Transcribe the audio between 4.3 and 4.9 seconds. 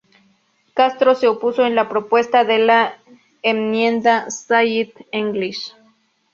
"Say